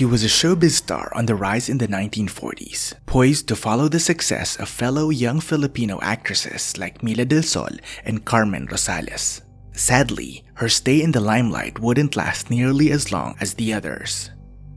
She 0.00 0.06
was 0.06 0.24
a 0.24 0.28
showbiz 0.28 0.70
star 0.70 1.12
on 1.14 1.26
the 1.26 1.34
rise 1.34 1.68
in 1.68 1.76
the 1.76 1.86
1940s, 1.86 2.94
poised 3.04 3.46
to 3.48 3.54
follow 3.54 3.86
the 3.86 4.00
success 4.00 4.56
of 4.56 4.70
fellow 4.70 5.10
young 5.10 5.40
Filipino 5.40 5.98
actresses 6.00 6.78
like 6.78 7.02
Mila 7.02 7.26
Del 7.26 7.42
Sol 7.42 7.68
and 8.06 8.24
Carmen 8.24 8.66
Rosales. 8.66 9.42
Sadly, 9.72 10.42
her 10.54 10.70
stay 10.70 11.02
in 11.02 11.12
the 11.12 11.20
limelight 11.20 11.80
wouldn't 11.80 12.16
last 12.16 12.48
nearly 12.48 12.90
as 12.90 13.12
long 13.12 13.36
as 13.42 13.52
the 13.52 13.74
others. 13.74 14.30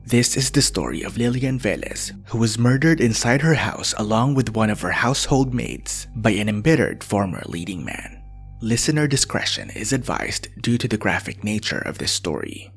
This 0.05 0.35
is 0.35 0.51
the 0.51 0.61
story 0.61 1.03
of 1.03 1.15
Lilian 1.15 1.57
Velez, 1.57 2.11
who 2.27 2.37
was 2.37 2.59
murdered 2.59 2.99
inside 2.99 3.43
her 3.43 3.53
house 3.53 3.93
along 3.97 4.35
with 4.35 4.53
one 4.53 4.69
of 4.69 4.81
her 4.81 4.91
household 4.91 5.53
maids 5.53 6.05
by 6.17 6.31
an 6.31 6.49
embittered 6.49 7.01
former 7.01 7.43
leading 7.45 7.85
man. 7.85 8.21
Listener 8.59 9.07
discretion 9.07 9.69
is 9.69 9.93
advised 9.93 10.49
due 10.61 10.77
to 10.77 10.89
the 10.89 10.97
graphic 10.97 11.45
nature 11.45 11.79
of 11.79 11.97
this 11.99 12.11
story. 12.11 12.72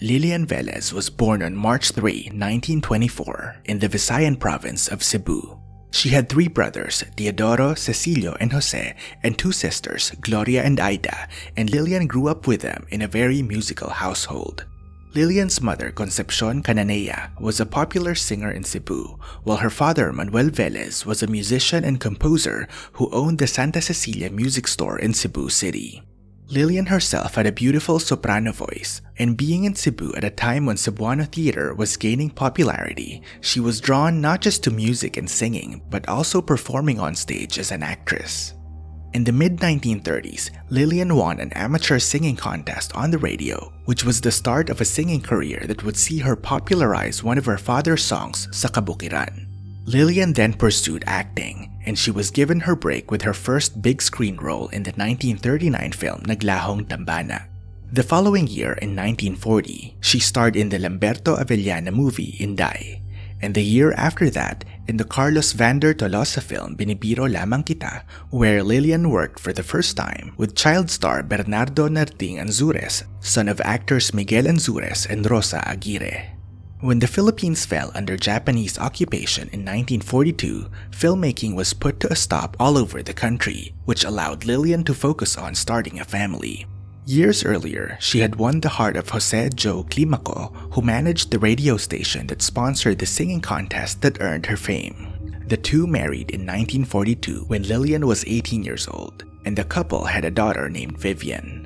Lilian 0.00 0.46
Velez 0.46 0.92
was 0.92 1.08
born 1.08 1.42
on 1.42 1.56
March 1.56 1.92
3, 1.92 2.28
1924, 2.36 3.62
in 3.64 3.78
the 3.78 3.88
Visayan 3.88 4.38
province 4.38 4.88
of 4.88 5.02
Cebu. 5.02 5.58
She 5.90 6.10
had 6.10 6.28
three 6.28 6.48
brothers, 6.48 7.02
Teodoro, 7.16 7.72
Cecilio, 7.74 8.36
and 8.38 8.52
Jose, 8.52 8.94
and 9.22 9.38
two 9.38 9.52
sisters, 9.52 10.12
Gloria 10.20 10.64
and 10.64 10.78
Ida, 10.78 11.28
and 11.56 11.70
Lilian 11.70 12.06
grew 12.06 12.28
up 12.28 12.46
with 12.46 12.60
them 12.60 12.86
in 12.90 13.00
a 13.00 13.08
very 13.08 13.40
musical 13.40 13.88
household. 13.88 14.66
Lilian's 15.14 15.62
mother, 15.62 15.90
Concepcion 15.90 16.62
Cananea, 16.62 17.30
was 17.40 17.58
a 17.58 17.64
popular 17.64 18.14
singer 18.14 18.50
in 18.50 18.64
Cebu, 18.64 19.18
while 19.44 19.56
her 19.56 19.70
father, 19.70 20.12
Manuel 20.12 20.50
Velez, 20.50 21.06
was 21.06 21.22
a 21.22 21.26
musician 21.26 21.84
and 21.84 21.98
composer 21.98 22.68
who 22.92 23.08
owned 23.12 23.38
the 23.38 23.46
Santa 23.46 23.80
Cecilia 23.80 24.28
Music 24.28 24.68
Store 24.68 24.98
in 24.98 25.14
Cebu 25.14 25.48
City. 25.48 26.02
Lilian 26.48 26.86
herself 26.86 27.34
had 27.34 27.46
a 27.46 27.52
beautiful 27.52 27.98
soprano 27.98 28.52
voice, 28.52 29.02
and 29.18 29.36
being 29.36 29.64
in 29.64 29.74
Cebu 29.74 30.14
at 30.14 30.22
a 30.22 30.30
time 30.30 30.64
when 30.64 30.76
Cebuano 30.76 31.26
theater 31.26 31.74
was 31.74 31.96
gaining 31.96 32.30
popularity, 32.30 33.22
she 33.40 33.58
was 33.58 33.80
drawn 33.80 34.20
not 34.20 34.40
just 34.42 34.62
to 34.62 34.70
music 34.70 35.16
and 35.16 35.28
singing, 35.28 35.82
but 35.90 36.08
also 36.08 36.40
performing 36.40 37.00
on 37.00 37.16
stage 37.16 37.58
as 37.58 37.72
an 37.72 37.82
actress. 37.82 38.54
In 39.12 39.24
the 39.24 39.32
mid 39.32 39.56
1930s, 39.56 40.50
Lilian 40.70 41.16
won 41.16 41.40
an 41.40 41.52
amateur 41.54 41.98
singing 41.98 42.36
contest 42.36 42.94
on 42.94 43.10
the 43.10 43.18
radio, 43.18 43.72
which 43.86 44.04
was 44.04 44.20
the 44.20 44.30
start 44.30 44.70
of 44.70 44.80
a 44.80 44.84
singing 44.84 45.22
career 45.22 45.64
that 45.66 45.82
would 45.82 45.96
see 45.96 46.18
her 46.18 46.36
popularize 46.36 47.24
one 47.24 47.38
of 47.38 47.46
her 47.46 47.58
father's 47.58 48.04
songs, 48.04 48.46
Sa 48.52 48.68
Lilian 49.86 50.32
then 50.34 50.52
pursued 50.52 51.04
acting, 51.06 51.70
and 51.86 51.96
she 51.96 52.10
was 52.10 52.34
given 52.34 52.58
her 52.58 52.74
break 52.74 53.12
with 53.12 53.22
her 53.22 53.32
first 53.32 53.80
big 53.80 54.02
screen 54.02 54.36
role 54.36 54.66
in 54.74 54.82
the 54.82 54.90
1939 54.90 55.92
film 55.92 56.20
Naglahong 56.26 56.90
Tambana. 56.90 57.46
The 57.92 58.02
following 58.02 58.48
year, 58.48 58.74
in 58.82 58.98
1940, 58.98 59.96
she 60.00 60.18
starred 60.18 60.56
in 60.56 60.70
the 60.70 60.80
Lamberto 60.80 61.38
Avellana 61.38 61.94
movie 61.94 62.34
Inday, 62.40 63.00
and 63.40 63.54
the 63.54 63.62
year 63.62 63.92
after 63.92 64.28
that 64.30 64.64
in 64.88 64.96
the 64.96 65.06
Carlos 65.06 65.52
Vander 65.52 65.94
Tolosa 65.94 66.42
film 66.42 66.74
Binibiro 66.74 67.30
Lamang 67.30 67.62
Kita, 67.62 68.02
where 68.30 68.64
Lilian 68.64 69.08
worked 69.08 69.38
for 69.38 69.52
the 69.52 69.62
first 69.62 69.96
time 69.96 70.34
with 70.36 70.56
child 70.56 70.90
star 70.90 71.22
Bernardo 71.22 71.86
Narding 71.86 72.42
Anzures, 72.42 73.04
son 73.20 73.46
of 73.46 73.60
actors 73.60 74.12
Miguel 74.12 74.50
Anzures 74.50 75.06
and 75.08 75.30
Rosa 75.30 75.62
Aguirre. 75.62 76.35
When 76.86 77.00
the 77.00 77.08
Philippines 77.08 77.66
fell 77.66 77.90
under 77.96 78.16
Japanese 78.16 78.78
occupation 78.78 79.50
in 79.50 79.66
1942, 79.66 80.70
filmmaking 80.92 81.56
was 81.56 81.74
put 81.74 81.98
to 81.98 82.12
a 82.12 82.14
stop 82.14 82.56
all 82.60 82.78
over 82.78 83.02
the 83.02 83.12
country, 83.12 83.74
which 83.86 84.04
allowed 84.04 84.44
Lilian 84.44 84.84
to 84.84 84.94
focus 84.94 85.36
on 85.36 85.56
starting 85.56 85.98
a 85.98 86.04
family. 86.04 86.64
Years 87.04 87.44
earlier, 87.44 87.98
she 87.98 88.20
had 88.20 88.36
won 88.36 88.60
the 88.60 88.68
heart 88.68 88.96
of 88.96 89.08
Jose 89.08 89.50
Joe 89.56 89.82
Climaco, 89.82 90.54
who 90.74 90.80
managed 90.80 91.32
the 91.32 91.40
radio 91.40 91.76
station 91.76 92.28
that 92.28 92.40
sponsored 92.40 93.00
the 93.00 93.06
singing 93.06 93.40
contest 93.40 94.00
that 94.02 94.20
earned 94.20 94.46
her 94.46 94.56
fame. 94.56 95.42
The 95.48 95.56
two 95.56 95.88
married 95.88 96.30
in 96.30 96.42
1942 96.42 97.46
when 97.48 97.64
Lilian 97.64 98.06
was 98.06 98.24
18 98.28 98.62
years 98.62 98.86
old, 98.86 99.24
and 99.44 99.58
the 99.58 99.64
couple 99.64 100.04
had 100.04 100.24
a 100.24 100.30
daughter 100.30 100.70
named 100.70 100.98
Vivian. 100.98 101.65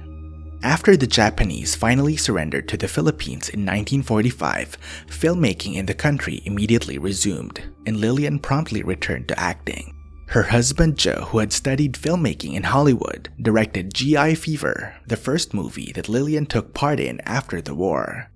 After 0.62 0.94
the 0.94 1.06
Japanese 1.06 1.74
finally 1.74 2.18
surrendered 2.18 2.68
to 2.68 2.76
the 2.76 2.86
Philippines 2.86 3.48
in 3.48 3.60
1945, 3.60 4.76
filmmaking 5.08 5.76
in 5.76 5.86
the 5.86 5.94
country 5.94 6.42
immediately 6.44 6.98
resumed, 6.98 7.62
and 7.86 7.96
Lilian 7.96 8.38
promptly 8.38 8.82
returned 8.82 9.28
to 9.28 9.40
acting. 9.40 9.94
Her 10.26 10.42
husband 10.42 10.98
Joe, 10.98 11.26
who 11.30 11.38
had 11.38 11.54
studied 11.54 11.94
filmmaking 11.94 12.54
in 12.54 12.64
Hollywood, 12.64 13.30
directed 13.40 13.94
GI 13.94 14.34
Fever, 14.34 14.94
the 15.06 15.16
first 15.16 15.54
movie 15.54 15.92
that 15.94 16.10
Lilian 16.10 16.44
took 16.44 16.74
part 16.74 17.00
in 17.00 17.20
after 17.22 17.62
the 17.62 17.74
war. 17.74 18.30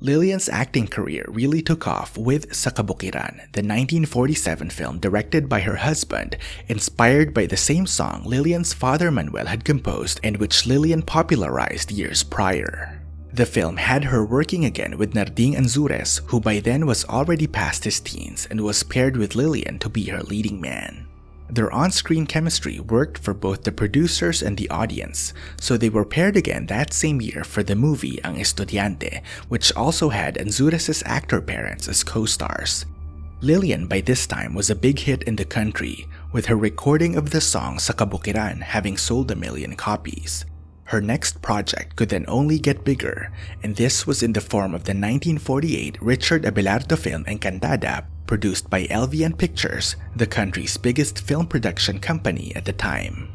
Lilian's 0.00 0.50
acting 0.50 0.86
career 0.86 1.24
really 1.28 1.62
took 1.62 1.88
off 1.88 2.18
with 2.18 2.54
Sa 2.54 2.68
Kabukiran, 2.68 3.48
the 3.56 3.64
1947 3.64 4.68
film 4.68 4.98
directed 4.98 5.48
by 5.48 5.60
her 5.60 5.76
husband, 5.76 6.36
inspired 6.68 7.32
by 7.32 7.46
the 7.46 7.56
same 7.56 7.86
song 7.86 8.22
Lilian's 8.24 8.74
father 8.74 9.10
Manuel 9.10 9.46
had 9.46 9.64
composed 9.64 10.20
and 10.22 10.36
which 10.36 10.66
Lilian 10.66 11.00
popularized 11.00 11.90
years 11.90 12.22
prior. 12.22 13.00
The 13.32 13.46
film 13.46 13.78
had 13.78 14.04
her 14.04 14.22
working 14.22 14.66
again 14.66 14.98
with 14.98 15.14
Narding 15.14 15.56
Anzures, 15.56 16.20
who 16.26 16.40
by 16.40 16.60
then 16.60 16.84
was 16.84 17.06
already 17.06 17.46
past 17.46 17.84
his 17.84 17.98
teens 17.98 18.46
and 18.50 18.60
was 18.60 18.82
paired 18.82 19.16
with 19.16 19.34
Lilian 19.34 19.78
to 19.78 19.88
be 19.88 20.04
her 20.12 20.22
leading 20.22 20.60
man. 20.60 21.06
Their 21.48 21.70
on 21.70 21.92
screen 21.92 22.26
chemistry 22.26 22.80
worked 22.80 23.18
for 23.18 23.32
both 23.32 23.62
the 23.62 23.72
producers 23.72 24.42
and 24.42 24.56
the 24.56 24.68
audience, 24.68 25.32
so 25.60 25.76
they 25.76 25.88
were 25.88 26.04
paired 26.04 26.36
again 26.36 26.66
that 26.66 26.92
same 26.92 27.20
year 27.20 27.44
for 27.44 27.62
the 27.62 27.76
movie 27.76 28.22
Ang 28.24 28.36
Estudiante, 28.36 29.22
which 29.48 29.72
also 29.76 30.08
had 30.08 30.36
Anzures' 30.36 31.02
actor 31.06 31.40
parents 31.40 31.88
as 31.88 32.02
co 32.02 32.26
stars. 32.26 32.84
Lilian 33.42 33.86
by 33.86 34.00
this 34.00 34.26
time 34.26 34.54
was 34.54 34.70
a 34.70 34.74
big 34.74 34.98
hit 34.98 35.22
in 35.22 35.36
the 35.36 35.44
country, 35.44 36.08
with 36.32 36.46
her 36.46 36.56
recording 36.56 37.16
of 37.16 37.30
the 37.30 37.40
song 37.40 37.78
Sa 37.78 37.92
Kabukiran 37.92 38.62
having 38.62 38.96
sold 38.96 39.30
a 39.30 39.36
million 39.36 39.76
copies. 39.76 40.44
Her 40.86 41.00
next 41.00 41.42
project 41.42 41.96
could 41.96 42.10
then 42.10 42.24
only 42.28 42.60
get 42.60 42.84
bigger, 42.84 43.32
and 43.60 43.74
this 43.74 44.06
was 44.06 44.22
in 44.22 44.32
the 44.32 44.40
form 44.40 44.72
of 44.72 44.84
the 44.84 44.94
1948 44.94 46.00
Richard 46.00 46.44
Abelardo 46.44 46.96
film 46.96 47.24
Encantada, 47.24 48.04
produced 48.28 48.70
by 48.70 48.86
LVN 48.86 49.36
Pictures, 49.36 49.96
the 50.14 50.28
country's 50.28 50.76
biggest 50.76 51.18
film 51.18 51.48
production 51.48 51.98
company 51.98 52.54
at 52.54 52.66
the 52.66 52.72
time. 52.72 53.32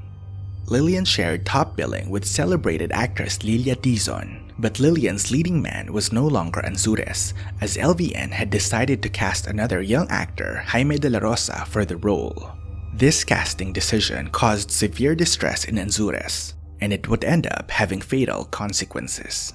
Lilian 0.68 1.04
shared 1.04 1.46
top 1.46 1.76
billing 1.76 2.10
with 2.10 2.24
celebrated 2.24 2.90
actress 2.94 3.44
Lilia 3.44 3.76
Dizon, 3.76 4.54
but 4.58 4.80
Lilian's 4.80 5.30
leading 5.30 5.62
man 5.62 5.92
was 5.92 6.14
no 6.14 6.26
longer 6.26 6.62
Anzures, 6.62 7.34
as 7.60 7.76
LVN 7.76 8.32
had 8.32 8.50
decided 8.50 9.04
to 9.04 9.10
cast 9.10 9.48
another 9.48 9.82
young 9.82 10.08
actor, 10.08 10.64
Jaime 10.68 10.98
de 10.98 11.10
la 11.10 11.20
Rosa, 11.20 11.66
for 11.66 11.84
the 11.84 11.98
role. 11.98 12.52
This 12.94 13.26
casting 13.26 13.74
decision 13.74 14.30
caused 14.30 14.72
severe 14.72 15.16
distress 15.16 15.66
in 15.66 15.76
Anzures, 15.76 16.54
and 16.82 16.92
it 16.92 17.08
would 17.08 17.24
end 17.24 17.48
up 17.48 17.72
having 17.72 18.02
fatal 18.02 18.46
consequences. 18.46 19.54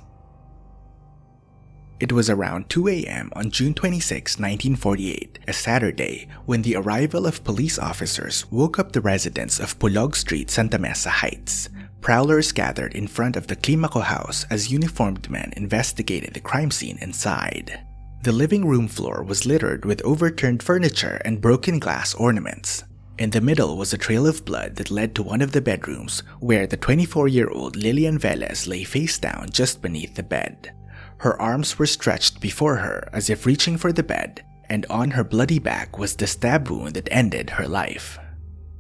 It 1.99 2.13
was 2.13 2.29
around 2.29 2.69
2 2.69 2.89
a.m. 2.89 3.33
on 3.35 3.51
June 3.51 3.73
26, 3.73 4.35
1948, 4.35 5.39
a 5.49 5.53
Saturday, 5.53 6.29
when 6.45 6.61
the 6.61 6.77
arrival 6.77 7.27
of 7.27 7.43
police 7.43 7.79
officers 7.79 8.45
woke 8.51 8.79
up 8.79 8.93
the 8.93 9.01
residents 9.01 9.59
of 9.59 9.79
Pulog 9.79 10.15
Street, 10.15 10.51
Santa 10.51 10.79
Mesa 10.79 11.09
Heights. 11.09 11.71
Prowlers 12.03 12.53
gathered 12.53 12.95
in 12.95 13.09
front 13.09 13.35
of 13.35 13.47
the 13.47 13.57
Climaco 13.57 14.03
house 14.03 14.45
as 14.51 14.71
uniformed 14.71 15.31
men 15.31 15.55
investigated 15.57 16.35
the 16.35 16.41
crime 16.41 16.71
scene 16.71 16.99
inside. 17.01 17.81
The 18.23 18.33
living 18.33 18.67
room 18.67 18.89
floor 18.89 19.23
was 19.23 19.47
littered 19.47 19.87
with 19.87 20.05
overturned 20.05 20.63
furniture 20.63 21.23
and 21.25 21.41
broken 21.41 21.79
glass 21.79 22.13
ornaments. 22.15 22.85
In 23.19 23.31
the 23.31 23.41
middle 23.41 23.79
was 23.79 23.95
a 23.95 23.99
trail 23.99 24.27
of 24.27 24.45
blood 24.45 24.77
that 24.77 24.91
led 24.91 25.15
to 25.15 25.23
one 25.23 25.41
of 25.41 25.53
the 25.53 25.63
bedrooms, 25.63 26.23
where 26.39 26.67
the 26.67 26.77
24 26.77 27.29
year 27.29 27.49
old 27.49 27.75
Lilian 27.75 28.19
Velez 28.19 28.69
lay 28.69 28.85
face 28.85 29.19
down 29.19 29.49
just 29.51 29.81
beneath 29.81 30.15
the 30.15 30.23
bed. 30.23 30.75
Her 31.19 31.41
arms 31.41 31.79
were 31.79 31.87
stretched 31.87 32.41
before 32.41 32.77
her 32.77 33.09
as 33.15 33.31
if 33.31 33.47
reaching 33.47 33.79
for 33.79 33.91
the 33.91 34.03
bed, 34.03 34.45
and 34.69 34.85
on 34.91 35.13
her 35.13 35.25
bloody 35.25 35.59
back 35.59 35.97
was 35.97 36.15
the 36.15 36.27
stab 36.27 36.69
wound 36.69 36.93
that 36.93 37.09
ended 37.11 37.49
her 37.49 37.67
life. 37.67 38.19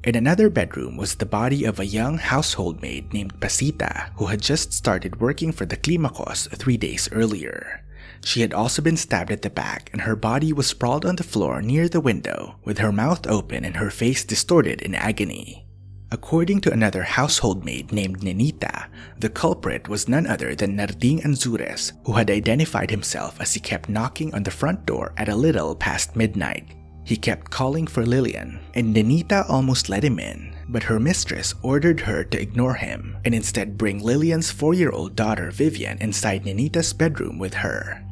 In 0.04 0.14
another 0.14 0.50
bedroom 0.50 0.98
was 0.98 1.14
the 1.14 1.24
body 1.24 1.64
of 1.64 1.80
a 1.80 1.86
young 1.86 2.18
household 2.18 2.82
maid 2.82 3.14
named 3.14 3.40
Pasita 3.40 4.10
who 4.16 4.26
had 4.26 4.42
just 4.42 4.70
started 4.70 5.18
working 5.18 5.50
for 5.50 5.64
the 5.64 5.78
Climacos 5.78 6.54
three 6.58 6.76
days 6.76 7.08
earlier. 7.10 7.85
She 8.24 8.40
had 8.40 8.52
also 8.52 8.82
been 8.82 8.96
stabbed 8.96 9.30
at 9.30 9.42
the 9.42 9.50
back 9.50 9.90
and 9.92 10.02
her 10.02 10.16
body 10.16 10.52
was 10.52 10.66
sprawled 10.66 11.04
on 11.04 11.16
the 11.16 11.22
floor 11.22 11.62
near 11.62 11.88
the 11.88 12.00
window 12.00 12.56
with 12.64 12.78
her 12.78 12.92
mouth 12.92 13.26
open 13.26 13.64
and 13.64 13.76
her 13.76 13.90
face 13.90 14.24
distorted 14.24 14.82
in 14.82 14.94
agony. 14.94 15.66
According 16.12 16.60
to 16.62 16.72
another 16.72 17.02
household 17.02 17.64
maid 17.64 17.90
named 17.90 18.20
Nenita, 18.20 18.86
the 19.18 19.28
culprit 19.28 19.88
was 19.88 20.08
none 20.08 20.26
other 20.26 20.54
than 20.54 20.76
Narding 20.76 21.20
Anzures, 21.24 21.92
who 22.06 22.12
had 22.12 22.30
identified 22.30 22.90
himself 22.90 23.40
as 23.40 23.54
he 23.54 23.60
kept 23.60 23.88
knocking 23.88 24.32
on 24.32 24.44
the 24.44 24.52
front 24.52 24.86
door 24.86 25.12
at 25.16 25.28
a 25.28 25.34
little 25.34 25.74
past 25.74 26.14
midnight. 26.14 26.68
He 27.02 27.16
kept 27.16 27.50
calling 27.50 27.88
for 27.88 28.06
Lilian, 28.06 28.60
and 28.74 28.94
Nenita 28.94 29.48
almost 29.48 29.88
let 29.88 30.04
him 30.04 30.18
in, 30.18 30.54
but 30.68 30.84
her 30.84 31.00
mistress 31.00 31.54
ordered 31.62 32.00
her 32.00 32.22
to 32.22 32.40
ignore 32.40 32.74
him 32.74 33.16
and 33.24 33.34
instead 33.34 33.76
bring 33.76 34.02
Lilian's 34.02 34.50
four 34.50 34.74
year 34.74 34.90
old 34.90 35.16
daughter 35.16 35.50
Vivian 35.50 35.98
inside 35.98 36.44
Nenita's 36.44 36.92
bedroom 36.92 37.38
with 37.38 37.54
her. 37.54 38.05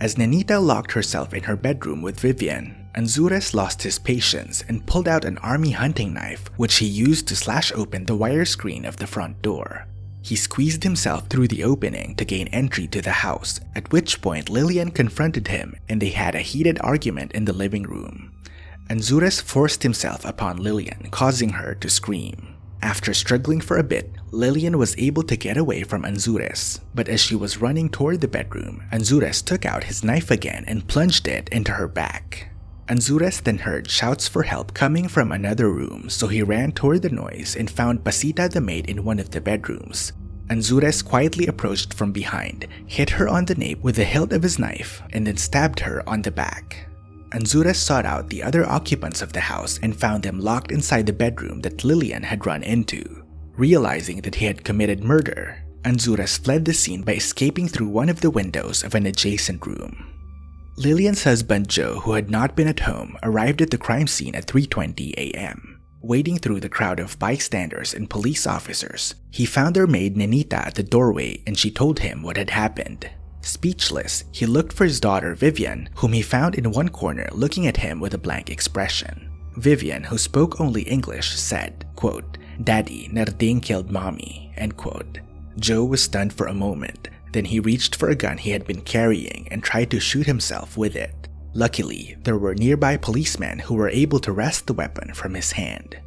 As 0.00 0.14
Nenita 0.14 0.64
locked 0.64 0.92
herself 0.92 1.34
in 1.34 1.42
her 1.42 1.56
bedroom 1.56 2.02
with 2.02 2.20
Vivian, 2.20 2.88
Anzures 2.94 3.52
lost 3.52 3.82
his 3.82 3.98
patience 3.98 4.62
and 4.68 4.86
pulled 4.86 5.08
out 5.08 5.24
an 5.24 5.38
army 5.38 5.72
hunting 5.72 6.14
knife, 6.14 6.50
which 6.56 6.76
he 6.76 6.86
used 6.86 7.26
to 7.28 7.36
slash 7.36 7.72
open 7.72 8.04
the 8.04 8.14
wire 8.14 8.44
screen 8.44 8.84
of 8.84 8.96
the 8.96 9.08
front 9.08 9.42
door. 9.42 9.86
He 10.22 10.36
squeezed 10.36 10.84
himself 10.84 11.26
through 11.28 11.48
the 11.48 11.64
opening 11.64 12.14
to 12.14 12.24
gain 12.24 12.46
entry 12.48 12.86
to 12.88 13.02
the 13.02 13.10
house, 13.10 13.60
at 13.74 13.90
which 13.90 14.20
point 14.20 14.48
Lilian 14.48 14.92
confronted 14.92 15.48
him 15.48 15.74
and 15.88 16.00
they 16.00 16.10
had 16.10 16.36
a 16.36 16.40
heated 16.40 16.78
argument 16.80 17.32
in 17.32 17.44
the 17.44 17.52
living 17.52 17.82
room. 17.82 18.32
Anzures 18.88 19.40
forced 19.40 19.82
himself 19.82 20.24
upon 20.24 20.58
Lilian, 20.58 21.08
causing 21.10 21.50
her 21.50 21.74
to 21.74 21.90
scream. 21.90 22.54
After 22.82 23.12
struggling 23.12 23.60
for 23.60 23.76
a 23.76 23.82
bit, 23.82 24.12
Lilian 24.30 24.78
was 24.78 24.96
able 24.98 25.22
to 25.24 25.36
get 25.36 25.56
away 25.56 25.82
from 25.82 26.04
Anzures, 26.04 26.80
but 26.94 27.08
as 27.08 27.20
she 27.20 27.34
was 27.34 27.60
running 27.60 27.88
toward 27.88 28.20
the 28.20 28.28
bedroom, 28.28 28.82
Anzures 28.92 29.44
took 29.44 29.66
out 29.66 29.84
his 29.84 30.04
knife 30.04 30.30
again 30.30 30.64
and 30.66 30.86
plunged 30.86 31.26
it 31.26 31.48
into 31.50 31.72
her 31.72 31.88
back. 31.88 32.50
Anzures 32.88 33.42
then 33.42 33.58
heard 33.58 33.90
shouts 33.90 34.28
for 34.28 34.44
help 34.44 34.72
coming 34.72 35.08
from 35.08 35.30
another 35.30 35.70
room, 35.70 36.08
so 36.08 36.26
he 36.28 36.42
ran 36.42 36.72
toward 36.72 37.02
the 37.02 37.10
noise 37.10 37.54
and 37.58 37.70
found 37.70 38.04
Pasita 38.04 38.48
the 38.48 38.60
maid 38.60 38.88
in 38.88 39.04
one 39.04 39.18
of 39.18 39.30
the 39.30 39.40
bedrooms. 39.40 40.12
Anzures 40.48 41.04
quietly 41.04 41.46
approached 41.46 41.92
from 41.92 42.12
behind, 42.12 42.66
hit 42.86 43.10
her 43.10 43.28
on 43.28 43.44
the 43.44 43.54
nape 43.54 43.82
with 43.82 43.96
the 43.96 44.04
hilt 44.04 44.32
of 44.32 44.42
his 44.42 44.58
knife, 44.58 45.02
and 45.12 45.26
then 45.26 45.36
stabbed 45.36 45.80
her 45.80 46.08
on 46.08 46.22
the 46.22 46.30
back. 46.30 46.87
Anzures 47.32 47.76
sought 47.76 48.06
out 48.06 48.28
the 48.28 48.42
other 48.42 48.64
occupants 48.66 49.22
of 49.22 49.32
the 49.32 49.40
house 49.40 49.78
and 49.82 49.94
found 49.94 50.22
them 50.22 50.40
locked 50.40 50.72
inside 50.72 51.06
the 51.06 51.12
bedroom 51.12 51.60
that 51.60 51.84
Lilian 51.84 52.22
had 52.22 52.46
run 52.46 52.62
into. 52.62 53.22
Realizing 53.56 54.20
that 54.22 54.36
he 54.36 54.46
had 54.46 54.64
committed 54.64 55.04
murder, 55.04 55.62
Anzures 55.84 56.38
fled 56.38 56.64
the 56.64 56.72
scene 56.72 57.02
by 57.02 57.14
escaping 57.14 57.68
through 57.68 57.88
one 57.88 58.08
of 58.08 58.20
the 58.20 58.30
windows 58.30 58.82
of 58.82 58.94
an 58.94 59.06
adjacent 59.06 59.66
room. 59.66 60.06
Lilian's 60.76 61.24
husband 61.24 61.68
Joe, 61.68 62.00
who 62.00 62.12
had 62.12 62.30
not 62.30 62.54
been 62.54 62.68
at 62.68 62.80
home, 62.80 63.16
arrived 63.22 63.60
at 63.60 63.70
the 63.70 63.78
crime 63.78 64.06
scene 64.06 64.34
at 64.34 64.46
3:20 64.46 65.12
a.m. 65.16 65.80
Wading 66.00 66.38
through 66.38 66.60
the 66.60 66.68
crowd 66.68 67.00
of 67.00 67.18
bystanders 67.18 67.92
and 67.92 68.08
police 68.08 68.46
officers, 68.46 69.16
he 69.30 69.44
found 69.44 69.74
their 69.74 69.88
maid 69.88 70.16
Nenita 70.16 70.66
at 70.66 70.76
the 70.76 70.84
doorway 70.84 71.42
and 71.46 71.58
she 71.58 71.70
told 71.70 71.98
him 71.98 72.22
what 72.22 72.36
had 72.36 72.50
happened. 72.50 73.10
Speechless, 73.40 74.24
he 74.32 74.46
looked 74.46 74.72
for 74.72 74.84
his 74.84 75.00
daughter 75.00 75.34
Vivian, 75.34 75.88
whom 75.96 76.12
he 76.12 76.22
found 76.22 76.54
in 76.54 76.70
one 76.70 76.88
corner 76.88 77.28
looking 77.32 77.66
at 77.66 77.76
him 77.76 78.00
with 78.00 78.14
a 78.14 78.18
blank 78.18 78.50
expression. 78.50 79.30
Vivian, 79.56 80.04
who 80.04 80.18
spoke 80.18 80.60
only 80.60 80.82
English, 80.82 81.36
said, 81.36 81.86
quote, 81.96 82.38
Daddy, 82.62 83.08
Narding 83.12 83.62
killed 83.62 83.90
mommy, 83.90 84.52
end 84.56 84.76
quote. 84.76 85.20
Joe 85.58 85.84
was 85.84 86.02
stunned 86.02 86.32
for 86.32 86.46
a 86.46 86.54
moment, 86.54 87.08
then 87.32 87.44
he 87.44 87.60
reached 87.60 87.96
for 87.96 88.08
a 88.10 88.14
gun 88.14 88.38
he 88.38 88.50
had 88.50 88.66
been 88.66 88.80
carrying 88.82 89.48
and 89.50 89.62
tried 89.62 89.90
to 89.90 90.00
shoot 90.00 90.26
himself 90.26 90.76
with 90.76 90.96
it. 90.96 91.28
Luckily, 91.54 92.16
there 92.22 92.38
were 92.38 92.54
nearby 92.54 92.96
policemen 92.96 93.58
who 93.58 93.74
were 93.74 93.88
able 93.88 94.20
to 94.20 94.32
wrest 94.32 94.66
the 94.66 94.74
weapon 94.74 95.14
from 95.14 95.34
his 95.34 95.52
hand. 95.52 95.98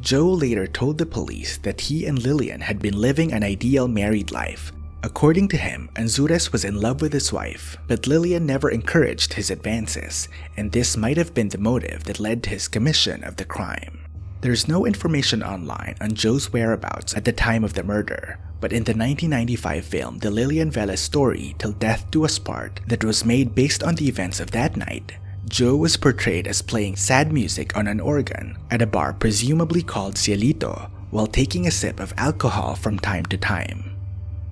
Joe 0.00 0.28
later 0.28 0.66
told 0.66 0.98
the 0.98 1.06
police 1.06 1.58
that 1.58 1.80
he 1.80 2.06
and 2.06 2.22
Lilian 2.22 2.60
had 2.60 2.80
been 2.80 2.98
living 3.00 3.32
an 3.32 3.44
ideal 3.44 3.88
married 3.88 4.32
life. 4.32 4.72
According 5.04 5.48
to 5.48 5.58
him, 5.58 5.90
Anzures 5.96 6.50
was 6.50 6.64
in 6.64 6.80
love 6.80 7.02
with 7.02 7.12
his 7.12 7.30
wife, 7.30 7.76
but 7.86 8.06
Lilian 8.06 8.46
never 8.46 8.70
encouraged 8.70 9.34
his 9.34 9.50
advances, 9.50 10.30
and 10.56 10.72
this 10.72 10.96
might 10.96 11.18
have 11.18 11.34
been 11.34 11.50
the 11.50 11.58
motive 11.58 12.04
that 12.04 12.20
led 12.20 12.42
to 12.42 12.48
his 12.48 12.68
commission 12.68 13.22
of 13.22 13.36
the 13.36 13.44
crime. 13.44 14.00
There's 14.40 14.66
no 14.66 14.86
information 14.86 15.42
online 15.42 15.96
on 16.00 16.14
Joe's 16.14 16.54
whereabouts 16.54 17.14
at 17.14 17.26
the 17.26 17.32
time 17.32 17.64
of 17.64 17.74
the 17.74 17.82
murder, 17.82 18.38
but 18.62 18.72
in 18.72 18.84
the 18.84 18.96
1995 18.96 19.84
film 19.84 20.18
The 20.20 20.30
Lilian 20.30 20.70
Velez 20.70 21.00
Story 21.00 21.54
Till 21.58 21.72
Death 21.72 22.10
Do 22.10 22.24
Us 22.24 22.38
Part 22.38 22.80
that 22.86 23.04
was 23.04 23.26
made 23.26 23.54
based 23.54 23.82
on 23.82 23.96
the 23.96 24.08
events 24.08 24.40
of 24.40 24.52
that 24.52 24.74
night, 24.74 25.12
Joe 25.46 25.76
was 25.76 25.98
portrayed 25.98 26.46
as 26.46 26.62
playing 26.62 26.96
sad 26.96 27.30
music 27.30 27.76
on 27.76 27.88
an 27.88 28.00
organ 28.00 28.56
at 28.70 28.80
a 28.80 28.86
bar 28.86 29.12
presumably 29.12 29.82
called 29.82 30.14
Cielito 30.14 30.88
while 31.10 31.26
taking 31.26 31.66
a 31.66 31.70
sip 31.70 32.00
of 32.00 32.14
alcohol 32.16 32.74
from 32.74 32.98
time 32.98 33.26
to 33.26 33.36
time. 33.36 33.93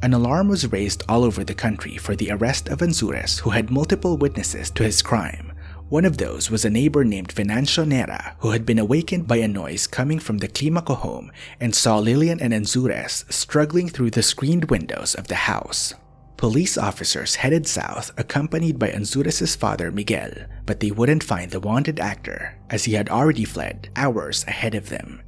An 0.03 0.13
alarm 0.13 0.49
was 0.49 0.73
raised 0.73 1.05
all 1.09 1.23
over 1.23 1.45
the 1.45 1.55
country 1.55 1.97
for 1.97 2.17
the 2.17 2.33
arrest 2.33 2.69
of 2.69 2.81
Anzures 2.83 3.39
who 3.39 3.51
had 3.51 3.71
multiple 3.71 4.17
witnesses 4.17 4.69
to 4.71 4.83
his 4.83 5.01
crime. 5.01 5.53
One 5.91 6.05
of 6.05 6.19
those 6.19 6.51
was 6.51 6.65
a 6.65 6.71
neighbor 6.71 7.05
named 7.05 7.33
Venancio 7.33 7.85
Nera 7.85 8.35
who 8.41 8.51
had 8.51 8.67
been 8.67 8.81
awakened 8.81 9.29
by 9.29 9.37
a 9.37 9.47
noise 9.47 9.87
coming 9.87 10.19
from 10.19 10.39
the 10.39 10.49
Climaco 10.49 10.97
home 10.97 11.31
and 11.61 11.73
saw 11.73 11.99
Lilian 11.99 12.41
and 12.41 12.53
Anzures 12.53 13.25
struggling 13.33 13.89
through 13.89 14.11
the 14.11 14.25
screened 14.25 14.71
windows 14.71 15.15
of 15.15 15.29
the 15.29 15.47
house. 15.47 15.95
Police 16.37 16.77
officers 16.77 17.37
headed 17.37 17.69
south 17.69 18.11
accompanied 18.19 18.81
by 18.81 18.91
Anzures' 18.91 19.57
father 19.57 19.93
Miguel, 19.93 20.33
but 20.67 20.81
they 20.81 20.91
wouldn't 20.91 21.23
find 21.23 21.53
the 21.53 21.61
wanted 21.61 22.01
actor 22.01 22.59
as 22.71 22.87
he 22.87 22.95
had 22.95 23.09
already 23.09 23.45
fled 23.45 23.89
hours 23.95 24.45
ahead 24.49 24.75
of 24.75 24.89
them. 24.89 25.23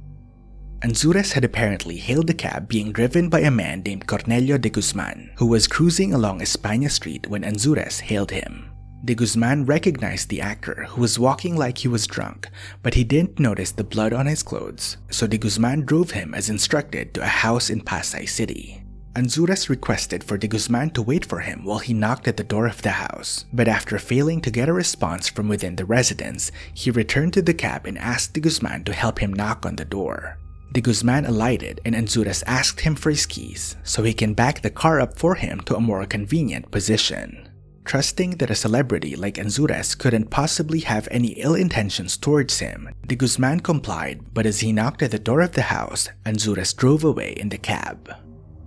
Anzures 0.81 1.31
had 1.31 1.43
apparently 1.43 1.97
hailed 1.97 2.29
a 2.29 2.33
cab 2.33 2.67
being 2.67 2.91
driven 2.91 3.29
by 3.29 3.39
a 3.39 3.51
man 3.51 3.81
named 3.81 4.07
Cornelio 4.07 4.57
de 4.57 4.69
Guzman, 4.69 5.31
who 5.37 5.45
was 5.47 5.67
cruising 5.67 6.13
along 6.13 6.41
España 6.41 6.91
Street 6.91 7.27
when 7.27 7.43
Anzures 7.43 8.01
hailed 8.01 8.31
him. 8.31 8.69
De 9.03 9.13
Guzman 9.13 9.65
recognized 9.65 10.29
the 10.29 10.41
actor, 10.41 10.85
who 10.89 11.01
was 11.01 11.19
walking 11.19 11.55
like 11.55 11.77
he 11.77 11.87
was 11.87 12.07
drunk, 12.07 12.49
but 12.81 12.95
he 12.95 13.03
didn't 13.03 13.39
notice 13.39 13.71
the 13.71 13.83
blood 13.83 14.13
on 14.13 14.25
his 14.25 14.41
clothes, 14.41 14.97
so 15.11 15.27
De 15.27 15.37
Guzman 15.37 15.85
drove 15.85 16.11
him 16.11 16.33
as 16.33 16.49
instructed 16.49 17.13
to 17.13 17.21
a 17.21 17.27
house 17.27 17.69
in 17.69 17.81
Pasay 17.81 18.27
City. 18.27 18.81
Anzures 19.15 19.69
requested 19.69 20.23
for 20.23 20.37
De 20.37 20.47
Guzman 20.47 20.89
to 20.89 21.01
wait 21.01 21.23
for 21.25 21.39
him 21.39 21.63
while 21.63 21.79
he 21.79 21.93
knocked 21.93 22.27
at 22.27 22.35
the 22.35 22.43
door 22.43 22.67
of 22.67 22.81
the 22.81 22.91
house, 22.91 23.45
but 23.53 23.67
after 23.67 23.97
failing 23.97 24.41
to 24.41 24.51
get 24.51 24.67
a 24.67 24.73
response 24.73 25.29
from 25.29 25.47
within 25.47 25.77
the 25.77 25.85
residence, 25.85 26.51
he 26.73 26.91
returned 26.91 27.33
to 27.33 27.41
the 27.41 27.53
cab 27.53 27.85
and 27.85 27.97
asked 27.97 28.33
De 28.33 28.41
Guzman 28.41 28.83
to 28.83 28.93
help 28.93 29.19
him 29.19 29.31
knock 29.31 29.65
on 29.65 29.77
the 29.77 29.85
door. 29.85 30.37
De 30.75 30.81
Guzman 30.81 31.25
alighted 31.25 31.79
and 31.85 31.95
Anzures 31.95 32.43
asked 32.45 32.81
him 32.81 32.95
for 32.95 33.09
his 33.09 33.25
keys 33.25 33.77
so 33.85 34.03
he 34.03 34.13
can 34.13 34.33
back 34.33 34.61
the 34.61 34.69
car 34.69 34.99
up 34.99 35.17
for 35.17 35.35
him 35.35 35.61
to 35.61 35.77
a 35.77 35.79
more 35.79 36.05
convenient 36.05 36.69
position. 36.69 37.47
Trusting 37.85 38.31
that 38.39 38.49
a 38.49 38.55
celebrity 38.55 39.15
like 39.15 39.35
Anzures 39.35 39.97
couldn't 39.97 40.29
possibly 40.29 40.81
have 40.81 41.07
any 41.09 41.29
ill 41.39 41.55
intentions 41.55 42.17
towards 42.17 42.59
him, 42.59 42.89
De 43.07 43.15
Guzman 43.15 43.61
complied, 43.61 44.33
but 44.33 44.45
as 44.45 44.59
he 44.59 44.73
knocked 44.73 45.01
at 45.01 45.11
the 45.11 45.17
door 45.17 45.39
of 45.39 45.53
the 45.53 45.61
house, 45.61 46.09
Anzures 46.25 46.75
drove 46.75 47.05
away 47.05 47.31
in 47.37 47.47
the 47.47 47.57
cab. 47.57 48.13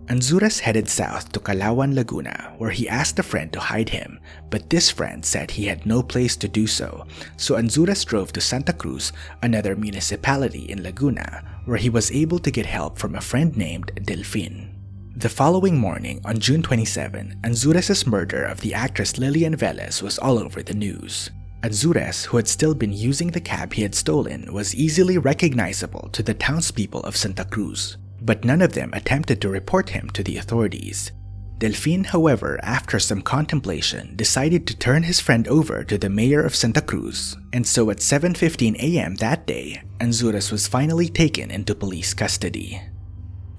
Anzures 0.09 0.61
headed 0.61 0.89
south 0.89 1.33
to 1.33 1.41
Calauan, 1.41 1.95
Laguna, 1.95 2.55
where 2.57 2.71
he 2.71 2.89
asked 2.89 3.19
a 3.19 3.23
friend 3.23 3.53
to 3.53 3.61
hide 3.61 3.91
him, 3.91 4.19
but 4.49 4.71
this 4.71 4.91
friend 4.91 5.23
said 5.23 5.51
he 5.51 5.67
had 5.67 5.85
no 5.85 6.03
place 6.03 6.35
to 6.37 6.49
do 6.49 6.67
so, 6.67 7.07
so 7.37 7.57
Anzures 7.57 8.07
drove 8.07 8.33
to 8.33 8.41
Santa 8.41 8.73
Cruz, 8.73 9.13
another 9.43 9.77
municipality 9.77 10.65
in 10.71 10.83
Laguna, 10.83 11.45
where 11.67 11.77
he 11.77 11.91
was 11.91 12.11
able 12.11 12.39
to 12.39 12.51
get 12.51 12.65
help 12.65 12.99
from 12.99 13.17
a 13.17 13.21
friend 13.21 13.55
named 13.55 13.93
Delfin. 13.97 14.73
The 15.15 15.29
following 15.29 15.77
morning, 15.77 16.23
on 16.25 16.39
June 16.39 16.63
27, 16.63 17.41
Anzures' 17.45 18.07
murder 18.07 18.45
of 18.45 18.63
the 18.63 18.73
actress 18.73 19.19
Lilian 19.19 19.59
Velez 19.59 20.01
was 20.01 20.19
all 20.19 20.39
over 20.39 20.63
the 20.63 20.73
news. 20.73 21.29
Anzures, 21.63 22.25
who 22.25 22.39
had 22.39 22.49
still 22.49 22.75
been 22.75 22.95
using 22.95 23.29
the 23.29 23.43
cab 23.43 23.75
he 23.75 23.83
had 23.83 23.95
stolen, 23.95 24.55
was 24.55 24.75
easily 24.75 25.19
recognizable 25.19 26.09
to 26.13 26.23
the 26.23 26.33
townspeople 26.33 27.01
of 27.01 27.17
Santa 27.17 27.45
Cruz, 27.45 27.99
but 28.21 28.45
none 28.45 28.63
of 28.63 28.73
them 28.73 28.91
attempted 28.93 29.41
to 29.41 29.49
report 29.49 29.91
him 29.91 30.11
to 30.11 30.23
the 30.23 30.37
authorities. 30.37 31.13
Delfin, 31.59 32.07
however, 32.07 32.61
after 32.63 33.01
some 33.01 33.21
contemplation, 33.21 34.15
decided 34.15 34.65
to 34.67 34.77
turn 34.77 35.03
his 35.03 35.19
friend 35.19 35.49
over 35.49 35.83
to 35.83 35.99
the 35.99 36.09
mayor 36.09 36.41
of 36.43 36.55
Santa 36.55 36.81
Cruz, 36.81 37.37
and 37.53 37.67
so 37.67 37.91
at 37.91 37.99
7:15 37.99 38.77
a.m. 38.79 39.17
that 39.17 39.47
day, 39.47 39.83
Anzures 39.99 40.53
was 40.53 40.69
finally 40.69 41.09
taken 41.09 41.51
into 41.51 41.75
police 41.75 42.15
custody. 42.15 42.81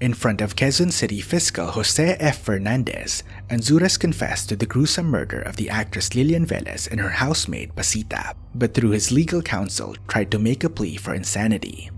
In 0.00 0.14
front 0.14 0.40
of 0.40 0.56
Quezon 0.56 0.90
City 0.92 1.20
Fiscal 1.20 1.72
Jose 1.72 2.16
F. 2.18 2.38
Fernandez, 2.38 3.22
Anzures 3.50 3.98
confessed 3.98 4.48
to 4.48 4.56
the 4.56 4.64
gruesome 4.64 5.04
murder 5.04 5.42
of 5.42 5.56
the 5.56 5.68
actress 5.68 6.14
Lilian 6.14 6.46
Velez 6.46 6.90
and 6.90 6.98
her 6.98 7.10
housemaid 7.10 7.76
Pasita, 7.76 8.32
but 8.54 8.72
through 8.72 8.92
his 8.92 9.12
legal 9.12 9.42
counsel 9.42 9.94
tried 10.08 10.30
to 10.30 10.38
make 10.38 10.64
a 10.64 10.70
plea 10.70 10.96
for 10.96 11.12
insanity. 11.12 11.90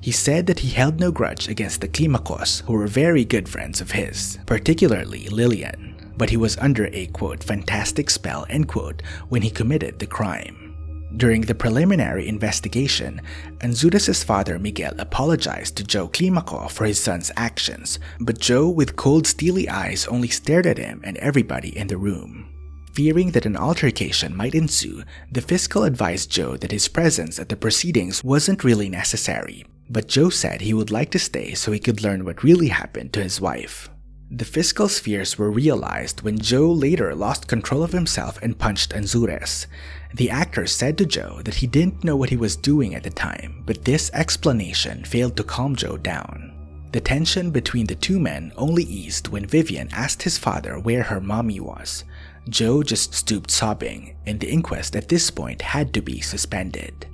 He 0.00 0.10
said 0.10 0.46
that 0.46 0.60
he 0.60 0.70
held 0.70 0.98
no 0.98 1.12
grudge 1.12 1.48
against 1.48 1.82
the 1.82 1.88
Climacos, 1.88 2.62
who 2.62 2.72
were 2.72 2.86
very 2.86 3.26
good 3.26 3.46
friends 3.46 3.82
of 3.82 3.90
his, 3.90 4.38
particularly 4.46 5.28
Lilian, 5.28 6.14
but 6.16 6.30
he 6.30 6.38
was 6.38 6.56
under 6.56 6.86
a 6.94 7.08
quote 7.08 7.44
fantastic 7.44 8.08
spell 8.08 8.46
end 8.48 8.68
quote 8.68 9.02
when 9.28 9.42
he 9.42 9.50
committed 9.50 9.98
the 9.98 10.06
crime. 10.06 10.69
During 11.16 11.40
the 11.42 11.54
preliminary 11.54 12.28
investigation, 12.28 13.20
Anzures' 13.60 14.24
father 14.24 14.58
Miguel 14.58 14.94
apologized 14.98 15.76
to 15.76 15.84
Joe 15.84 16.08
Climaco 16.08 16.70
for 16.70 16.86
his 16.86 17.00
son's 17.00 17.32
actions, 17.36 17.98
but 18.20 18.38
Joe, 18.38 18.68
with 18.68 18.96
cold, 18.96 19.26
steely 19.26 19.68
eyes, 19.68 20.06
only 20.06 20.28
stared 20.28 20.66
at 20.66 20.78
him 20.78 21.00
and 21.02 21.16
everybody 21.18 21.76
in 21.76 21.88
the 21.88 21.98
room. 21.98 22.46
Fearing 22.92 23.32
that 23.32 23.46
an 23.46 23.56
altercation 23.56 24.36
might 24.36 24.54
ensue, 24.54 25.02
the 25.30 25.40
fiscal 25.40 25.84
advised 25.84 26.30
Joe 26.30 26.56
that 26.56 26.72
his 26.72 26.88
presence 26.88 27.38
at 27.38 27.48
the 27.48 27.56
proceedings 27.56 28.22
wasn't 28.22 28.64
really 28.64 28.88
necessary, 28.88 29.64
but 29.88 30.08
Joe 30.08 30.30
said 30.30 30.60
he 30.60 30.74
would 30.74 30.90
like 30.90 31.10
to 31.10 31.18
stay 31.18 31.54
so 31.54 31.72
he 31.72 31.78
could 31.78 32.02
learn 32.02 32.24
what 32.24 32.44
really 32.44 32.68
happened 32.68 33.12
to 33.12 33.22
his 33.22 33.40
wife. 33.40 33.88
The 34.32 34.44
fiscal 34.44 34.86
fears 34.86 35.36
were 35.36 35.50
realized 35.50 36.22
when 36.22 36.38
Joe 36.38 36.70
later 36.70 37.16
lost 37.16 37.48
control 37.48 37.82
of 37.82 37.90
himself 37.90 38.38
and 38.40 38.56
punched 38.56 38.92
Anzures. 38.92 39.66
The 40.14 40.30
actor 40.30 40.68
said 40.68 40.96
to 40.98 41.04
Joe 41.04 41.40
that 41.44 41.56
he 41.56 41.66
didn't 41.66 42.04
know 42.04 42.14
what 42.14 42.30
he 42.30 42.36
was 42.36 42.54
doing 42.54 42.94
at 42.94 43.02
the 43.02 43.10
time, 43.10 43.64
but 43.66 43.84
this 43.84 44.08
explanation 44.14 45.02
failed 45.02 45.36
to 45.36 45.42
calm 45.42 45.74
Joe 45.74 45.96
down. 45.96 46.52
The 46.92 47.00
tension 47.00 47.50
between 47.50 47.86
the 47.86 47.96
two 47.96 48.20
men 48.20 48.52
only 48.56 48.84
eased 48.84 49.26
when 49.26 49.46
Vivian 49.46 49.88
asked 49.90 50.22
his 50.22 50.38
father 50.38 50.78
where 50.78 51.02
her 51.02 51.20
mommy 51.20 51.58
was. 51.58 52.04
Joe 52.48 52.84
just 52.84 53.14
stooped 53.14 53.50
sobbing, 53.50 54.16
and 54.26 54.38
the 54.38 54.50
inquest 54.50 54.94
at 54.94 55.08
this 55.08 55.28
point 55.28 55.60
had 55.60 55.92
to 55.94 56.02
be 56.02 56.20
suspended. 56.20 57.08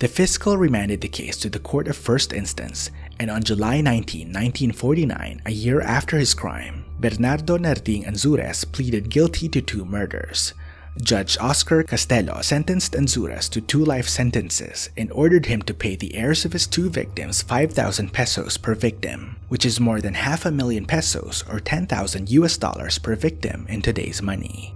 The 0.00 0.08
fiscal 0.08 0.58
remanded 0.58 1.00
the 1.00 1.08
case 1.08 1.36
to 1.38 1.48
the 1.48 1.60
Court 1.60 1.88
of 1.88 1.96
First 1.96 2.32
Instance, 2.34 2.90
and 3.18 3.30
on 3.30 3.42
July 3.42 3.80
19, 3.80 4.28
1949, 4.28 5.42
a 5.46 5.50
year 5.50 5.80
after 5.80 6.18
his 6.18 6.34
crime, 6.34 6.84
Bernardo 7.00 7.58
Narding 7.58 8.04
Anzures 8.06 8.64
pleaded 8.70 9.10
guilty 9.10 9.48
to 9.48 9.60
two 9.60 9.84
murders. 9.84 10.54
Judge 11.00 11.38
Oscar 11.38 11.82
Castelo 11.82 12.44
sentenced 12.44 12.92
Anzures 12.92 13.48
to 13.50 13.62
two 13.62 13.82
life 13.82 14.08
sentences 14.08 14.90
and 14.96 15.10
ordered 15.12 15.46
him 15.46 15.62
to 15.62 15.72
pay 15.72 15.96
the 15.96 16.14
heirs 16.14 16.44
of 16.44 16.52
his 16.52 16.66
two 16.66 16.90
victims 16.90 17.40
5,000 17.40 18.12
pesos 18.12 18.58
per 18.58 18.74
victim, 18.74 19.36
which 19.48 19.64
is 19.64 19.80
more 19.80 20.02
than 20.02 20.14
half 20.14 20.44
a 20.44 20.50
million 20.50 20.84
pesos 20.84 21.44
or 21.48 21.60
10,000 21.60 22.30
US 22.30 22.58
dollars 22.58 22.98
per 22.98 23.16
victim 23.16 23.64
in 23.68 23.80
today's 23.80 24.20
money. 24.20 24.74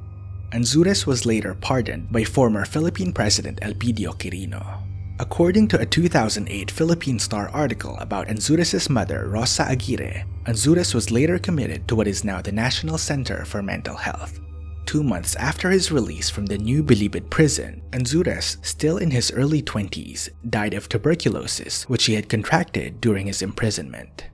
Anzures 0.52 1.07
was 1.07 1.26
later 1.26 1.55
pardoned 1.55 2.11
by 2.11 2.25
former 2.25 2.64
Philippine 2.64 3.12
President 3.12 3.61
Elpidio 3.61 4.16
Quirino. 4.16 4.86
According 5.18 5.68
to 5.68 5.80
a 5.80 5.87
2008 5.87 6.70
Philippine 6.70 7.18
Star 7.18 7.49
article 7.49 7.96
about 8.00 8.28
Anzures' 8.28 8.90
mother, 8.90 9.26
Rosa 9.28 9.62
Aguirre, 9.62 10.26
Anzures 10.44 10.94
was 10.94 11.11
later 11.11 11.38
committed 11.38 11.88
to 11.88 11.96
what 11.96 12.06
is 12.06 12.23
now 12.23 12.42
the 12.42 12.52
National 12.52 12.99
Center 12.99 13.46
for 13.46 13.62
Mental 13.62 13.96
Health. 13.96 14.38
Two 14.85 15.02
months 15.02 15.35
after 15.37 15.70
his 15.70 15.90
release 15.90 16.28
from 16.28 16.44
the 16.44 16.58
New 16.58 16.82
Bilibid 16.82 17.30
prison, 17.30 17.80
Anzures, 17.92 18.58
still 18.64 18.99
in 18.99 19.11
his 19.11 19.32
early 19.32 19.62
20s, 19.62 20.28
died 20.50 20.75
of 20.75 20.87
tuberculosis, 20.87 21.88
which 21.88 22.04
he 22.04 22.14
had 22.14 22.28
contracted 22.28 23.00
during 23.00 23.26
his 23.26 23.40
imprisonment. 23.40 24.26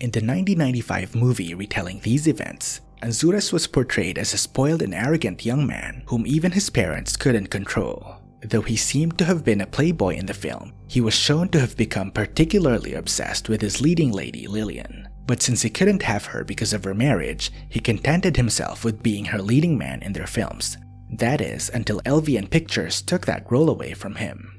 In 0.00 0.12
the 0.12 0.24
1995 0.24 1.14
movie 1.14 1.52
retelling 1.52 2.00
these 2.00 2.26
events, 2.26 2.80
Anzures 3.02 3.52
was 3.52 3.66
portrayed 3.66 4.16
as 4.16 4.32
a 4.32 4.38
spoiled 4.38 4.80
and 4.80 4.94
arrogant 4.94 5.44
young 5.44 5.66
man 5.66 6.04
whom 6.06 6.26
even 6.26 6.52
his 6.52 6.70
parents 6.70 7.16
couldn't 7.16 7.48
control. 7.48 8.17
Though 8.40 8.62
he 8.62 8.76
seemed 8.76 9.18
to 9.18 9.24
have 9.24 9.44
been 9.44 9.60
a 9.60 9.66
playboy 9.66 10.14
in 10.16 10.26
the 10.26 10.34
film, 10.34 10.72
he 10.86 11.00
was 11.00 11.14
shown 11.14 11.48
to 11.48 11.60
have 11.60 11.76
become 11.76 12.10
particularly 12.10 12.94
obsessed 12.94 13.48
with 13.48 13.60
his 13.60 13.80
leading 13.80 14.12
lady, 14.12 14.46
Lilian. 14.46 15.08
But 15.26 15.42
since 15.42 15.62
he 15.62 15.70
couldn't 15.70 16.02
have 16.02 16.26
her 16.26 16.44
because 16.44 16.72
of 16.72 16.84
her 16.84 16.94
marriage, 16.94 17.52
he 17.68 17.80
contented 17.80 18.36
himself 18.36 18.84
with 18.84 19.02
being 19.02 19.26
her 19.26 19.42
leading 19.42 19.76
man 19.76 20.02
in 20.02 20.12
their 20.12 20.26
films. 20.26 20.78
That 21.10 21.40
is, 21.40 21.68
until 21.70 22.00
LVN 22.02 22.48
Pictures 22.48 23.02
took 23.02 23.26
that 23.26 23.50
role 23.50 23.68
away 23.68 23.92
from 23.94 24.14
him. 24.14 24.54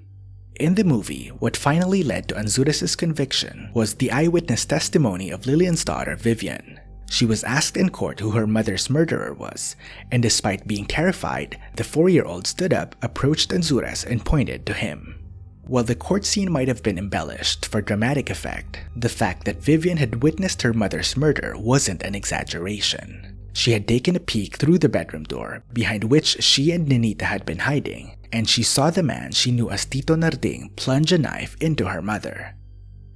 In 0.60 0.76
the 0.76 0.84
movie, 0.84 1.30
what 1.40 1.56
finally 1.56 2.04
led 2.04 2.28
to 2.28 2.36
Anzures' 2.36 2.98
conviction 2.98 3.72
was 3.74 3.96
the 3.96 4.12
eyewitness 4.12 4.66
testimony 4.66 5.30
of 5.30 5.46
Lilian's 5.46 5.86
daughter, 5.86 6.18
Vivian. 6.18 6.80
She 7.10 7.26
was 7.26 7.44
asked 7.44 7.76
in 7.76 7.90
court 7.90 8.20
who 8.20 8.32
her 8.32 8.48
mother's 8.48 8.90
murderer 8.90 9.34
was, 9.34 9.76
and 10.12 10.22
despite 10.22 10.68
being 10.68 10.86
terrified, 10.86 11.60
the 11.76 11.84
four 11.84 12.08
year 12.08 12.24
old 12.24 12.48
stood 12.48 12.74
up, 12.74 12.96
approached 13.02 13.52
Anzures, 13.52 14.06
and 14.06 14.24
pointed 14.24 14.66
to 14.66 14.74
him. 14.74 15.16
While 15.64 15.84
the 15.84 15.96
court 15.96 16.26
scene 16.26 16.52
might 16.52 16.68
have 16.68 16.82
been 16.82 16.98
embellished 16.98 17.66
for 17.66 17.82
dramatic 17.82 18.30
effect, 18.30 18.80
the 18.96 19.10
fact 19.10 19.46
that 19.46 19.62
Vivian 19.62 19.98
had 19.98 20.24
witnessed 20.24 20.62
her 20.62 20.74
mother's 20.74 21.18
murder 21.18 21.54
wasn't 21.58 22.04
an 22.04 22.16
exaggeration. 22.16 23.38
She 23.54 23.72
had 23.72 23.88
taken 23.88 24.16
a 24.16 24.20
peek 24.20 24.56
through 24.56 24.78
the 24.80 24.90
bedroom 24.90 25.24
door, 25.24 25.64
behind 25.74 26.06
which 26.06 26.42
she 26.44 26.72
and 26.72 26.88
Nenita 26.88 27.26
had 27.26 27.46
been 27.46 27.60
hiding, 27.60 28.16
and 28.32 28.48
she 28.48 28.64
saw 28.64 28.90
the 28.90 29.04
man 29.04 29.32
she 29.32 29.52
knew 29.52 29.70
as 29.70 29.86
Tito 29.86 30.16
Narding 30.16 30.76
plunge 30.76 31.12
a 31.12 31.18
knife 31.18 31.58
into 31.60 31.88
her 31.88 32.02
mother. 32.02 32.56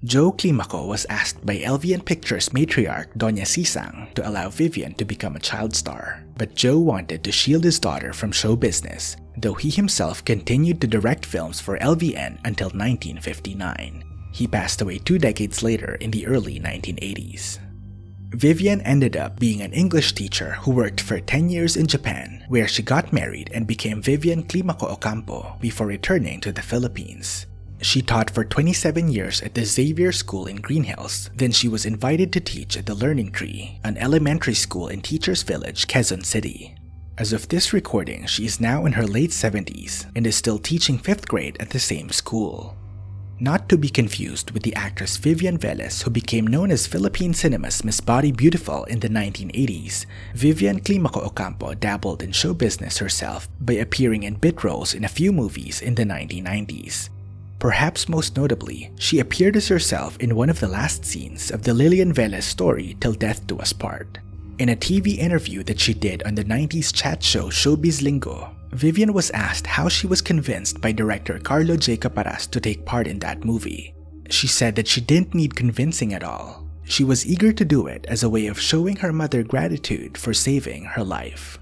Joe 0.04 0.34
Climaco 0.34 0.86
was 0.86 1.06
asked 1.06 1.46
by 1.46 1.60
LVN 1.60 2.04
Pictures 2.04 2.50
matriarch 2.50 3.08
Doña 3.16 3.48
Sisang 3.48 4.14
to 4.16 4.28
allow 4.28 4.50
Vivian 4.50 4.94
to 4.96 5.06
become 5.06 5.38
a 5.38 5.40
child 5.40 5.74
star, 5.74 6.26
but 6.36 6.56
Joe 6.56 6.78
wanted 6.78 7.24
to 7.24 7.32
shield 7.32 7.64
his 7.64 7.80
daughter 7.80 8.12
from 8.12 8.34
show 8.34 8.58
business, 8.58 9.16
though 9.38 9.54
he 9.54 9.70
himself 9.70 10.26
continued 10.26 10.82
to 10.82 10.88
direct 10.88 11.26
films 11.26 11.62
for 11.62 11.80
LVN 11.80 12.38
until 12.44 12.68
1959. 12.76 14.04
He 14.34 14.46
passed 14.46 14.82
away 14.82 14.98
two 14.98 15.18
decades 15.18 15.64
later 15.64 15.96
in 15.96 16.12
the 16.12 16.28
early 16.28 16.60
1980s. 16.60 17.60
Vivian 18.36 18.82
ended 18.82 19.16
up 19.16 19.40
being 19.40 19.62
an 19.62 19.72
English 19.72 20.12
teacher 20.12 20.58
who 20.64 20.72
worked 20.72 21.00
for 21.00 21.22
10 21.22 21.48
years 21.48 21.78
in 21.78 21.88
Japan, 21.88 22.44
where 22.50 22.68
she 22.68 22.84
got 22.84 23.14
married 23.14 23.52
and 23.54 23.66
became 23.66 24.02
Vivian 24.02 24.44
Climaco 24.44 24.92
Ocampo 24.92 25.56
before 25.62 25.88
returning 25.88 26.42
to 26.42 26.52
the 26.52 26.62
Philippines. 26.62 27.46
She 27.84 28.02
taught 28.02 28.30
for 28.30 28.46
27 28.46 29.10
years 29.10 29.42
at 29.42 29.56
the 29.56 29.66
Xavier 29.66 30.14
School 30.14 30.48
in 30.48 30.56
Green 30.56 30.86
Hills. 30.86 31.30
Then 31.36 31.52
she 31.52 31.68
was 31.68 31.86
invited 31.86 32.32
to 32.32 32.40
teach 32.40 32.78
at 32.78 32.86
the 32.86 32.96
Learning 32.96 33.30
Tree, 33.30 33.78
an 33.84 33.98
elementary 33.98 34.54
school 34.54 34.88
in 34.88 35.02
Teachers 35.02 35.44
Village, 35.44 35.86
Quezon 35.88 36.24
City. 36.24 36.76
As 37.18 37.34
of 37.34 37.50
this 37.50 37.74
recording, 37.74 38.26
she 38.26 38.46
is 38.46 38.62
now 38.62 38.86
in 38.86 38.94
her 38.94 39.06
late 39.06 39.32
70s 39.32 40.10
and 40.16 40.26
is 40.26 40.38
still 40.38 40.60
teaching 40.60 40.98
5th 40.98 41.28
grade 41.28 41.58
at 41.60 41.72
the 41.72 41.80
same 41.80 42.10
school. 42.10 42.78
Not 43.42 43.68
to 43.68 43.78
be 43.78 43.90
confused 43.90 44.52
with 44.52 44.64
the 44.64 44.76
actress 44.76 45.18
Vivian 45.18 45.58
Velez 45.58 46.04
who 46.04 46.10
became 46.10 46.48
known 46.48 46.72
as 46.72 46.88
Philippine 46.88 47.34
cinema's 47.34 47.84
Miss 47.84 48.00
Body 48.00 48.32
Beautiful 48.32 48.86
in 48.86 49.02
the 49.02 49.10
1980s, 49.10 50.06
Vivian 50.36 50.80
Climaco 50.80 51.26
Ocampo 51.26 51.74
dabbled 51.74 52.24
in 52.24 52.32
show 52.32 52.54
business 52.54 53.00
herself 53.00 53.50
by 53.60 53.74
appearing 53.74 54.24
in 54.24 54.36
bit 54.36 54.64
roles 54.64 54.94
in 54.94 55.04
a 55.04 55.10
few 55.10 55.34
movies 55.34 55.82
in 55.82 55.96
the 55.96 56.06
1990s. 56.06 57.10
Perhaps 57.60 58.10
most 58.10 58.36
notably, 58.36 58.92
she 59.00 59.20
appeared 59.20 59.56
as 59.56 59.68
herself 59.68 60.18
in 60.18 60.36
one 60.36 60.50
of 60.50 60.60
the 60.60 60.68
last 60.68 61.06
scenes 61.06 61.52
of 61.52 61.64
the 61.64 61.74
Lilian 61.74 62.14
Velez 62.14 62.44
story 62.44 62.98
Till 63.00 63.14
Death 63.14 63.48
Do 63.48 63.58
Us 63.60 63.72
Part. 63.72 64.20
In 64.60 64.70
a 64.70 64.76
TV 64.76 65.18
interview 65.18 65.64
that 65.64 65.80
she 65.80 65.94
did 65.94 66.24
on 66.24 66.36
the 66.36 66.44
90s 66.44 66.94
chat 66.94 67.24
show 67.24 67.50
Showbiz 67.50 68.02
Lingo, 68.02 68.54
Vivian 68.72 69.14
was 69.14 69.32
asked 69.32 69.68
how 69.68 69.88
she 69.88 70.08
was 70.08 70.22
convinced 70.22 70.82
by 70.82 70.92
director 70.92 71.40
Carlo 71.40 71.78
J. 71.78 71.96
To 71.98 72.60
take 72.60 72.86
part 72.86 73.08
in 73.08 73.20
that 73.20 73.46
movie. 73.46 73.94
She 74.30 74.48
said 74.48 74.76
that 74.76 74.88
she 74.88 75.02
didn't 75.02 75.34
need 75.34 75.56
convincing 75.56 76.14
at 76.14 76.24
all. 76.24 76.68
She 76.84 77.04
was 77.04 77.26
eager 77.26 77.54
to 77.54 77.66
do 77.66 77.88
it 77.88 78.06
as 78.10 78.24
a 78.24 78.30
way 78.30 78.48
of 78.48 78.60
showing 78.60 78.98
her 78.98 79.14
mother 79.14 79.44
gratitude 79.44 80.18
for 80.18 80.34
saving 80.34 80.86
her 80.86 81.04
life. 81.04 81.58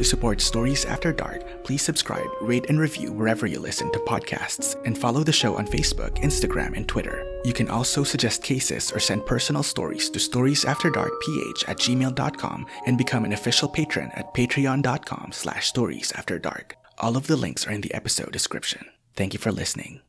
To 0.00 0.04
support 0.04 0.40
Stories 0.40 0.86
After 0.86 1.12
Dark, 1.12 1.62
please 1.62 1.82
subscribe, 1.82 2.26
rate, 2.40 2.70
and 2.70 2.80
review 2.80 3.12
wherever 3.12 3.46
you 3.46 3.60
listen 3.60 3.92
to 3.92 3.98
podcasts, 3.98 4.74
and 4.86 4.96
follow 4.96 5.22
the 5.22 5.30
show 5.30 5.58
on 5.58 5.66
Facebook, 5.66 6.16
Instagram, 6.22 6.74
and 6.74 6.88
Twitter. 6.88 7.38
You 7.44 7.52
can 7.52 7.68
also 7.68 8.02
suggest 8.02 8.42
cases 8.42 8.90
or 8.92 8.98
send 8.98 9.26
personal 9.26 9.62
stories 9.62 10.08
to 10.08 10.18
storiesafterdarkph 10.18 11.68
at 11.68 11.76
gmail.com 11.76 12.66
and 12.86 12.96
become 12.96 13.26
an 13.26 13.34
official 13.34 13.68
patron 13.68 14.10
at 14.14 14.32
patreon.com 14.32 15.32
slash 15.32 15.70
storiesafterdark. 15.70 16.72
All 16.96 17.18
of 17.18 17.26
the 17.26 17.36
links 17.36 17.66
are 17.66 17.72
in 17.72 17.82
the 17.82 17.92
episode 17.92 18.32
description. 18.32 18.86
Thank 19.16 19.34
you 19.34 19.38
for 19.38 19.52
listening. 19.52 20.00